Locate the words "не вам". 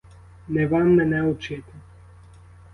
0.49-0.95